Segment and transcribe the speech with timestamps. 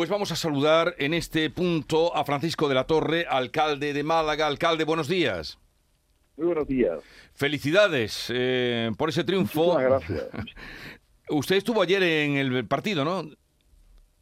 [0.00, 4.46] Pues vamos a saludar en este punto a Francisco de la Torre, alcalde de Málaga.
[4.46, 5.58] Alcalde, buenos días.
[6.38, 7.00] Muy buenos días.
[7.34, 9.74] Felicidades eh, por ese triunfo.
[9.74, 10.28] Muchas gracias.
[11.28, 13.24] Usted estuvo ayer en el partido, ¿no?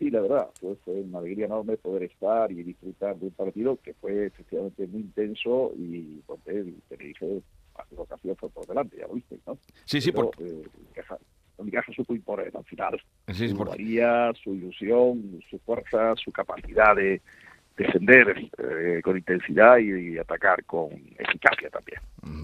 [0.00, 3.94] Sí, la verdad, fue, una alegría enorme poder estar y disfrutar de un partido que
[3.94, 7.40] fue efectivamente muy intenso y donde el Tenerife,
[7.76, 9.56] a su ocasión, fue por delante, ya lo viste, ¿no?
[9.84, 10.44] Sí, sí, Pero, por...
[10.44, 10.64] eh,
[11.68, 13.00] Unicaja supo imponer al final.
[13.32, 17.20] Sí, su por- valía, su ilusión, su fuerza, su capacidad de
[17.78, 22.00] defender eh, con intensidad y, atacar con eficacia también.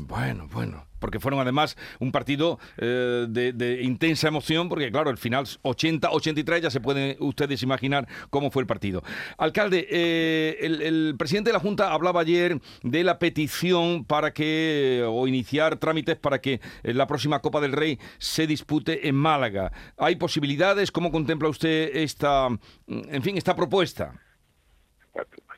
[0.07, 5.19] Bueno, bueno, porque fueron además un partido eh, de, de intensa emoción, porque claro, el
[5.19, 9.03] final 80-83 ya se pueden ustedes imaginar cómo fue el partido.
[9.37, 15.05] Alcalde, eh, el, el presidente de la Junta hablaba ayer de la petición para que,
[15.07, 19.73] o iniciar trámites para que eh, la próxima Copa del Rey se dispute en Málaga.
[19.99, 20.93] ¿Hay posibilidades?
[20.93, 22.49] ¿Cómo contempla usted esta,
[22.87, 24.13] en fin, esta propuesta?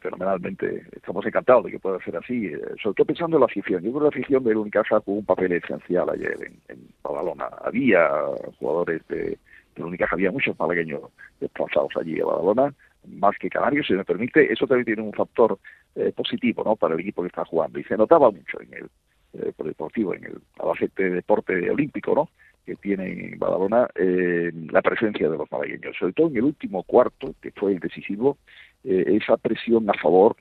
[0.01, 0.83] Fenomenalmente.
[0.92, 3.82] Estamos encantados de que pueda ser así, eh, sobre todo pensando en la afición.
[3.82, 7.46] Yo creo que la afición del Unicaja jugó un papel esencial ayer en, en Badalona.
[7.65, 8.09] Había
[8.59, 9.38] jugadores de,
[9.74, 11.01] del Unicaja, había muchos malagueños
[11.40, 12.74] desplazados allí a Badalona,
[13.07, 14.52] más que canarios, si me permite.
[14.52, 15.59] Eso también tiene un factor
[15.95, 16.76] eh, positivo ¿no?
[16.76, 17.79] para el equipo que está jugando.
[17.79, 18.91] Y se notaba mucho en el
[19.32, 22.29] eh, deportivo, en el Albacete Deporte Olímpico, ¿no?
[22.66, 26.82] Que tiene en Badalona eh, la presencia de los malagueños, sobre todo en el último
[26.82, 28.36] cuarto, que fue decisivo,
[28.84, 30.36] eh, esa presión a favor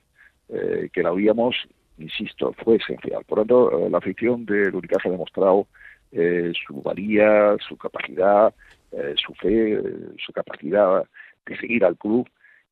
[0.48, 1.54] eh, que la habíamos,
[1.98, 3.22] insisto, fue esencial.
[3.26, 5.68] Por lo tanto, eh, la afición del Unicaja ha demostrado
[6.12, 8.52] eh, su valía, su capacidad,
[9.16, 9.82] su fe,
[10.24, 11.04] su capacidad
[11.44, 12.26] de seguir al club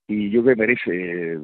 [0.06, 1.38] y yo que merece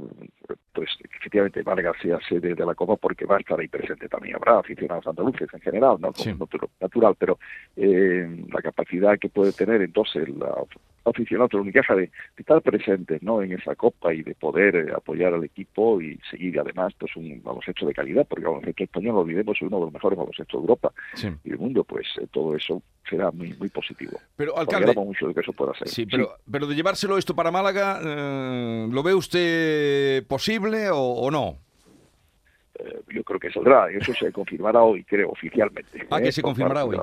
[0.73, 4.37] pues efectivamente Málaga sea sede de la Copa porque va a estar ahí presente también
[4.37, 6.31] habrá aficionados andaluces en general no Sí.
[6.31, 7.39] natu- natural pero
[7.77, 10.53] eh, la capacidad que puede tener entonces la
[11.03, 14.93] aficionados del Unicaja de, de estar presentes no en esa Copa y de poder eh,
[14.95, 19.15] apoyar al equipo y seguir además pues un baloncesto de calidad porque el baloncesto español
[19.15, 21.29] no olvidemos es uno de los mejores baloncestos de Europa Sí.
[21.45, 25.35] y del mundo pues eh, todo eso será muy muy positivo Pero, alcalde, mucho de
[25.35, 29.15] que eso pueda ser Sí, pero, pero de llevárselo esto para Málaga, eh, ¿lo ve
[29.15, 31.57] usted posible o, o no?
[32.85, 36.07] Eh, yo creo que saldrá, eso se confirmará hoy, creo, oficialmente.
[36.11, 36.25] Ah, ¿eh?
[36.25, 36.97] que se por confirmará hoy.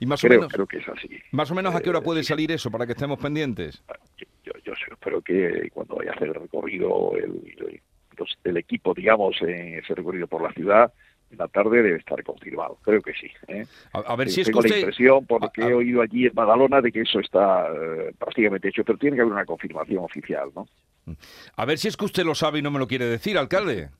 [0.00, 1.08] Y más o menos, creo que es así.
[1.32, 3.82] más o menos a qué hora Eh, puede salir eso para que estemos pendientes.
[4.18, 7.80] Yo, yo, yo sí espero que cuando vaya a hacer el recorrido el,
[8.44, 10.92] el- equipo, digamos, en ese recorrido por la ciudad,
[11.30, 12.78] en la tarde debe estar confirmado.
[12.82, 13.28] Creo que sí.
[13.48, 13.66] ¿eh?
[13.92, 15.74] A, a ver Eh, si es Tengo la impresión, por lo a- que a- he
[15.74, 19.32] oído allí en Badalona, de que eso está eh, prácticamente hecho, pero tiene que haber
[19.32, 20.66] una confirmación oficial, ¿no?
[21.56, 23.90] a ver si es que usted lo sabe y no me lo quiere decir, alcalde.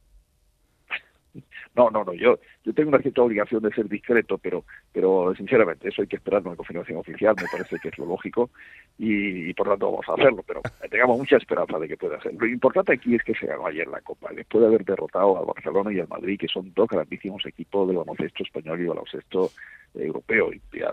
[1.74, 5.88] No, no, no, yo, yo tengo una cierta obligación de ser discreto, pero, pero sinceramente
[5.88, 8.50] eso hay que esperar una confirmación oficial, me parece que es lo lógico
[8.96, 12.34] y, y por tanto vamos a hacerlo, pero tengamos mucha esperanza de que pueda ser.
[12.34, 15.46] Lo importante aquí es que se ganó ayer la Copa, después de haber derrotado al
[15.46, 19.50] Barcelona y al Madrid, que son dos grandísimos equipos del baloncesto español y baloncesto
[19.94, 20.50] europeo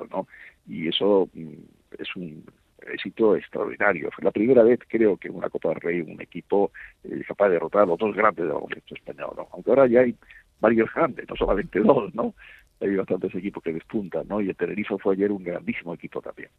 [0.09, 0.27] ¿no?
[0.67, 1.53] Y eso mm,
[1.99, 2.43] es un
[2.87, 4.09] éxito extraordinario.
[4.11, 6.71] Fue la primera vez, creo, que una Copa del Rey un equipo
[7.03, 9.47] eh, capaz de derrotar a los dos grandes del baloncesto español, ¿no?
[9.51, 10.15] Aunque ahora ya hay
[10.61, 12.33] varios grandes, no solamente dos, ¿no?
[12.79, 14.41] Hay bastantes equipos que despuntan, ¿no?
[14.41, 16.49] Y el Tenerife fue ayer un grandísimo equipo también.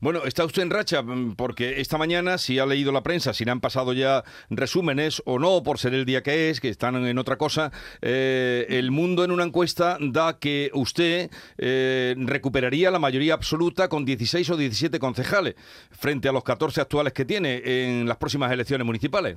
[0.00, 3.44] Bueno, está usted en racha mm, porque esta mañana, si ha leído la prensa, si
[3.44, 6.96] le han pasado ya resúmenes o no, por ser el día que es, que están
[6.96, 7.70] en otra cosa,
[8.02, 14.04] eh, el mundo en una encuesta da que usted eh, recuperaría la mayoría absoluta con
[14.04, 15.54] 16 o 17 concejales
[15.92, 19.36] frente a los 14 actuales que tiene en las próximas elecciones municipales.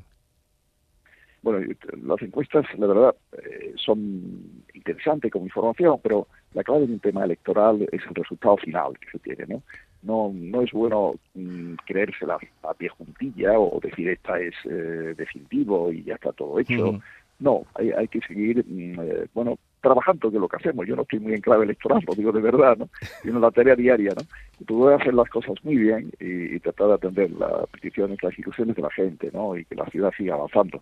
[1.42, 1.66] Bueno,
[2.04, 7.24] las encuestas, la verdad, eh, son interesantes como información, pero la clave de un tema
[7.24, 9.64] electoral es el resultado final que se tiene, ¿no?
[10.02, 15.92] No, no es bueno mm, creérsela a pie juntilla o decir esta es eh, definitivo
[15.92, 17.00] y ya está todo hecho.
[17.40, 20.86] No, hay, hay que seguir, mm, eh, bueno, trabajando, que es lo que hacemos.
[20.86, 22.90] Yo no estoy muy en clave electoral, lo digo de verdad, ¿no?
[23.22, 24.24] Sino la tarea diaria, ¿no?
[24.60, 28.38] Y poder hacer las cosas muy bien y, y tratar de atender las peticiones, las
[28.38, 29.58] ilusiones de la gente, ¿no?
[29.58, 30.82] Y que la ciudad siga avanzando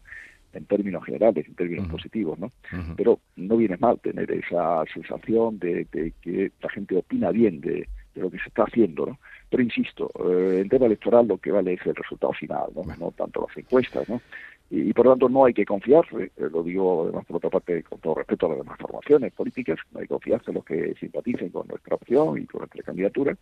[0.58, 2.52] en términos generales, en términos positivos, ¿no?
[2.96, 7.88] Pero no viene mal tener esa sensación de, de que la gente opina bien de,
[8.16, 9.20] de lo que se está haciendo, ¿no?
[9.50, 12.84] Pero insisto, eh, en tema electoral lo que vale es el resultado final, ¿no?
[13.00, 14.22] No tanto las encuestas, ¿no?
[14.70, 17.50] Y, y, por lo tanto no hay que confiar, eh, lo digo además por otra
[17.50, 20.66] parte con todo respeto a las demás formaciones políticas, no hay que confiarse en los
[20.66, 23.38] que simpaticen con nuestra opción y con nuestra candidatura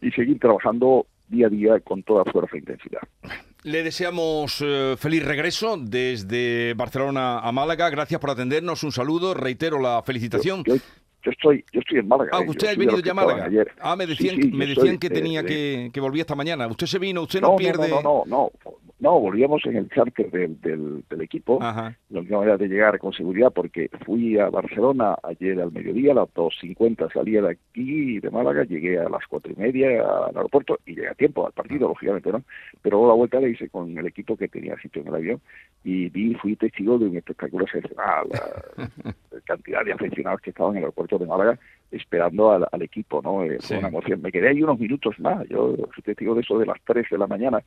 [0.00, 3.00] y seguir trabajando día a día con toda fuerza e intensidad.
[3.64, 7.90] Le deseamos eh, feliz regreso desde Barcelona a Málaga.
[7.90, 8.82] Gracias por atendernos.
[8.84, 9.34] Un saludo.
[9.34, 10.62] Reitero la felicitación.
[10.64, 10.82] Yo, yo,
[11.24, 12.30] yo estoy, yo estoy en Málaga.
[12.32, 13.44] Ah, eh, usted ha venido ya a Málaga.
[13.46, 13.72] ayer.
[13.80, 16.66] Ah, me decían, sí, me decían que tenía que, que volvía esta mañana.
[16.68, 17.88] Usted se vino, usted no, No, no, pierde.
[17.88, 18.70] no, no, no, no.
[19.08, 21.62] No, volvíamos en el charter del, del, del equipo.
[21.62, 21.96] Ajá.
[22.10, 26.16] La única manera de llegar con seguridad porque fui a Barcelona ayer al mediodía, a
[26.16, 30.78] las 2.50 salía de aquí, de Málaga, llegué a las cuatro y media al aeropuerto
[30.84, 32.42] y llegué a tiempo al partido, lógicamente, ¿no?
[32.82, 35.40] Pero la vuelta la hice con el equipo que tenía sitio en el avión
[35.84, 38.26] y vi, fui testigo de un espectáculo excepcional.
[38.30, 38.90] La,
[39.30, 41.58] la cantidad de aficionados que estaban en el aeropuerto de Málaga
[41.90, 43.42] esperando al, al equipo, ¿no?
[43.44, 43.68] Eh, Sí.
[43.68, 44.20] Fue una emoción.
[44.20, 45.48] Me quedé ahí unos minutos más.
[45.48, 47.62] Yo fui testigo de eso de las 3 de la mañana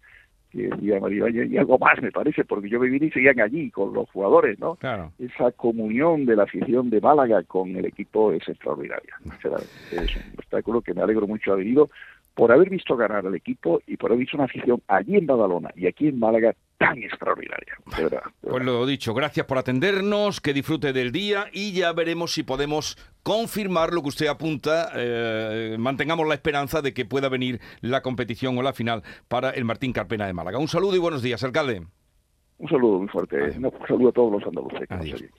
[0.51, 4.59] que y algo más me parece, porque yo vine y seguían allí con los jugadores,
[4.59, 4.75] ¿no?
[4.75, 5.11] Claro.
[5.19, 9.15] Esa comunión de la afición de Málaga con el equipo es extraordinaria.
[9.41, 9.51] Sea,
[9.91, 11.89] es un espectáculo que me alegro mucho haber ido
[12.33, 15.69] por haber visto ganar al equipo y por haber visto una afición allí en Badalona
[15.75, 17.75] y aquí en Málaga tan extraordinaria.
[17.97, 18.65] De verdad, de Pues verdad.
[18.65, 23.93] lo dicho, gracias por atendernos, que disfrute del día y ya veremos si podemos confirmar
[23.93, 24.89] lo que usted apunta.
[24.95, 29.65] eh, mantengamos la esperanza de que pueda venir la competición o la final para el
[29.65, 30.57] Martín Carpena de Málaga.
[30.57, 31.83] Un saludo y buenos días, alcalde.
[32.57, 33.37] Un saludo muy fuerte.
[33.37, 33.55] Adiós.
[33.57, 35.31] Un saludo a todos los andaluces.